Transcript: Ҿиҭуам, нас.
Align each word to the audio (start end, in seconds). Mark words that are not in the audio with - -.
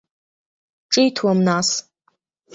Ҿиҭуам, 0.91 1.39
нас. 1.47 1.69